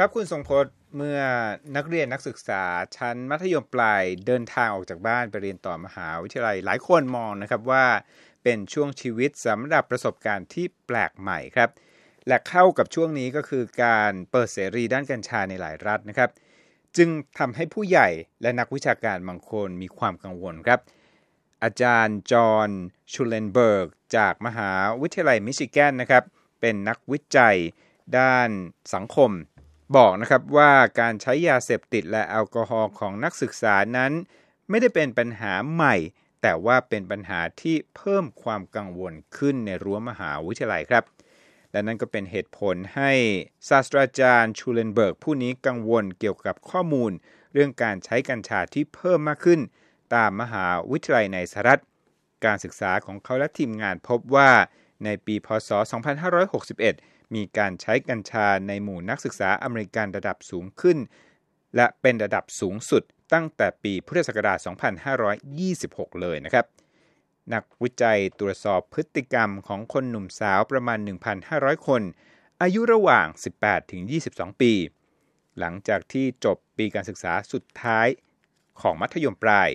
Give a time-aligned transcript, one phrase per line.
[0.00, 1.20] ครับคุณทรงพจน์เมื่อ
[1.76, 2.62] นักเรียนนักศึกษา
[2.96, 7.86] ชั้นมัธยมปลายเดินทางออกจากบ้านไปเรียนต่อมหาวิทยาลัยหลายคนมองนะครับว่า
[8.42, 11.70] เป็นช่วงชีวิตสำหรับประสบการณ์ที่แปลกใหม่ครับ
[12.28, 16.30] และเข้ากับช่วงนี้ก็คือการเปิดเสรีด้านกัญชาในหลายรัฐนะครับ
[16.96, 17.08] จึง
[17.38, 18.08] ทำให้ผู้ใหญ่
[18.42, 20.80] และนักวิชาการบางคนมีความกังวลครับ
[21.62, 22.70] อาจารย์จอห์น
[23.12, 24.70] ชูเลนเบิร์กจากมหา
[25.02, 26.24] วิทยาลัยมิชิแกนนะครับ
[26.60, 27.56] เป็นนักวิจัย
[28.18, 28.48] ด้าน
[28.94, 29.32] สังคม
[29.94, 34.12] บอกนะครับว่าการใช้ยาเสพติดและแอลกอฮอล์ของนักศึกษานั้น
[34.68, 35.96] ไม่ได้เป็นปัญหาใหม่
[36.42, 41.04] แต่ว่าเป็นปัญหาที่เพิ่มความกังวลขึ้นในรั้วมหาวิทยาลัยครับ
[41.72, 43.12] และนั่นก็เป็นเหตุผลให้
[43.68, 47.12] ศาสตราจารย์ชูเลนเบิร์กผู้นี้กังวลเกี่ยวกับข้อมูล
[47.52, 49.60] เรื่องการใช้กัญชาที่เพิ่มมากขึ้น
[50.14, 51.80] ตามมหาวิทยาลัยในสหรัฐ
[52.44, 54.50] การศึกษาของเขาและทีมงานพบว่า
[55.04, 55.70] ในปีพศ
[56.52, 60.98] 2561 มีการใช้กัญชาในหมู่นักศึกษาอเมริกันระดับสูงขึ้น
[61.76, 64.58] และเป็นระดับสูงสุดตั้งแต่ปีพุทธศักราช
[65.40, 66.66] 2526 เลยนะครับ
[67.54, 70.98] นักวิจัยตรวจสอบพฤติกรรมของคนหนุ่มสาวประมาณ
[71.42, 72.02] 1,500 คน
[72.62, 73.26] อายุระหว่าง
[73.60, 74.72] 18 ถึง 22 ปี
[75.58, 78.06] หลังจากที่จบปีการศึกษาสุดท้าย
[78.80, 79.70] ของมัธยมปลาย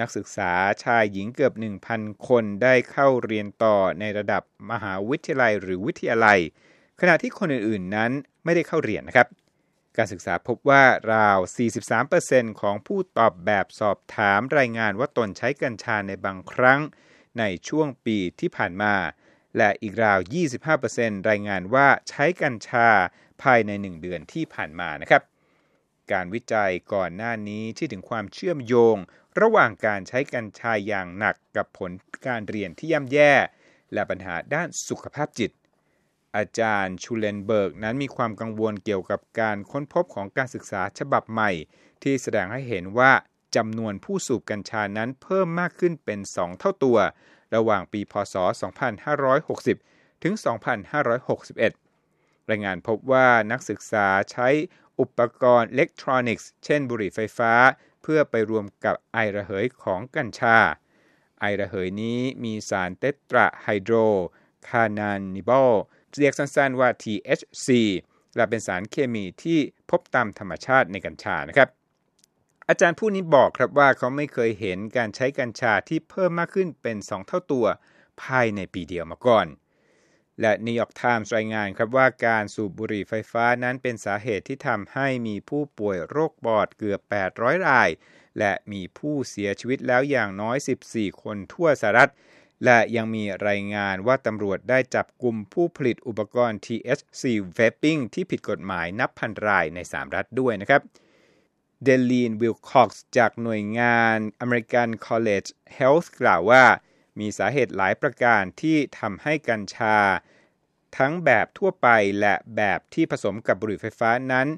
[0.00, 0.52] นักศึกษา
[0.84, 1.52] ชายหญิงเกือบ
[1.90, 6.38] 1,000 คนได้เข้าเรียนต่อในระดับมหาวิทยาลัยหรือวิทยาลัย
[7.00, 8.10] ขณะที่คนอื่นๆนั้น
[8.44, 9.28] ไม่ได้เข้าเรียนนะครับ
[9.96, 11.38] การศึกษาพบว่าราว
[12.00, 16.80] 43%ของผู้ตอบแบบสอบถามรายงานว่าตนใช้กัญชาในบางครั้ง
[17.38, 18.94] ในช่วงปีที่ผ่านมา
[19.56, 20.18] และอีกราว
[20.74, 22.88] 25%รายงานว่าใช้กัญชา
[23.42, 25.22] ภายใน 1 เดือนที่ผ่านมานะครับ
[26.12, 28.96] การวิจัยก่อนหน้านี้ที่ถึงความเชื่อมโยง
[29.40, 31.90] ระหว่างการใช้กัญชาอย่างหนักกับผล
[32.26, 33.32] การเรียนที่ย่ำแย่
[33.92, 35.50] และปัญหาด้านสุขภาพจิต
[36.36, 41.50] อาจารย์ชูเลนเบิร์กนั้นมีความกังวลเกี่ยวกับการค้นพบของการศึกษาฉบับใหม่
[42.02, 43.12] ที่แสดงให้เห็นว่า
[43.56, 46.98] จำนวนผู้สูบกัญชานั้นเพิ่มมากขึ้นเป็น 2 เท่าตัว
[47.54, 48.34] ระหว่างปีพศ
[49.44, 50.34] 2560 ถึง
[51.22, 54.48] 2561 รายงานพบว่านักศึกษาใช้
[55.00, 57.52] อุปกรณ์อิเล็กทรอนิกส์ เช่นบุหรี่ไฟฟ้า
[58.08, 60.58] เพื่อไปรวมกับไอระเหยของกัญชา
[61.40, 65.72] ไอระเหยนี้มีสารเตตราไฮโดรแคนนาบินอล
[66.18, 67.68] เรียกสั้นๆว่า THC
[68.36, 69.58] และเป็นสารเคมีที่
[69.90, 71.68] พบตามธรรมชาติในกัญชานะครับ
[72.68, 77.66] อาจารย์ผู้นี้บอกครับว่าเขาไม่เคยเห็นการใช้กัญชาที่เพิ่มมากขึ้นเป็น 2 เท่าตัว
[78.22, 79.46] ภายในปีเดียวมาก่อน
[80.40, 87.00] และนิวยอร์กไทม์รายงานครับว่าการสูบบุหรี่ไฟฟ้านั้นเป็นสาเหตุที่ทำให้มีผู้ป่วยโรคปอดเกือบ
[87.34, 87.90] 800 ราย
[88.38, 90.56] และมีผู้เสียชีวิตแล้วอย่างน้อย
[90.90, 92.10] 14 คนทั่วสหรัฐ
[92.64, 97.22] และยังมีรายงานว่าตำรวจได้จับกลุ่มผู้ผลิตอุปกรณ์ THC
[97.56, 100.82] vaping ที่ผิดกฎหมายนับพันรายใน 3 รัฐด้วยนะครับ
[101.84, 105.48] เดลีนวิลคอกซ์จากหน่วยงาน American College
[105.78, 106.64] Health กล่าวว่า
[107.18, 109.98] มีสาเหตุหลายประการที่ทำให้กัญชา
[110.98, 111.88] ทั้งแบบทั่วไป
[112.20, 114.48] และแบบที่ผสมกับบุหรี่ไฟฟ้านั้น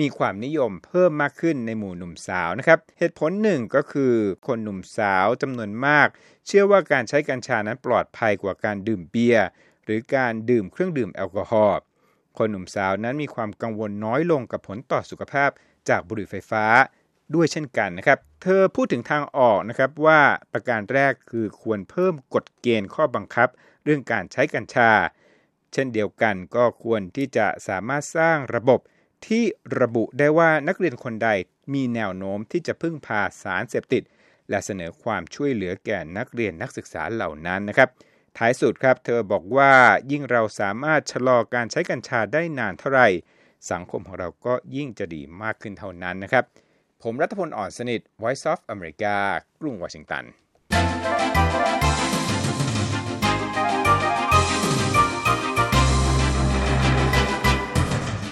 [0.00, 4.14] มีความนิยมเพิ่มมากขึ้นในหมู่หนุ่มสาวนะครับ เหตุผลหนึ่งก็คือ
[4.46, 6.08] คนหนุ่มสาวจำนวนมาก
[6.46, 9.46] เชื่อว่าการใช้กัญชานั้นปลอดภัยกว่าการดื่มเบียร์
[9.84, 11.78] หรือการดื่มเครื่องดื่มแอลกอฮอล์
[12.38, 15.50] คนหนุ่มสาวนั้นมีความกังวลน้อยลงกับผลต่อสุขภาพ
[15.88, 16.64] จากบุหรี่ไฟฟ้า
[17.34, 20.20] ด้วยเช่นกันนะครับ เธอพูดถึงทางออกนะครับว่า
[20.52, 23.48] ประการแรกคือควรเพิ่มกฎเกณฑ์ข้อบังคับ
[23.84, 24.90] เรื่องการใช้กัญชา
[25.72, 28.80] เช่นเดียวกันก็ควรที่จะสามารถสร้างระบบ
[29.26, 29.44] ที่
[29.80, 31.28] ระบุได้ว่านักเรียนคนใด
[31.74, 34.02] มีแนวโน้มที่จะพึ่งพาสารเสพติด
[34.48, 37.88] และเสนอความช่วยเหลือแก่นักเรียนนักศึกษาเหล่านั้นนะครับ
[38.38, 39.72] ท้ายสุดครับ เธอบอกว่า
[40.10, 43.08] ยิ่งเราสามารถชะลอการใช้กัญชาได้นานเท่าไหร่
[43.70, 46.44] สังคมของเราก็ยิ่งจะดีมากขึ้นเท่านั้นนะครับ
[47.06, 49.16] ผมรัฐพลอ่อนสนิท Voice of America
[49.60, 50.24] กรุงวอชิงตัน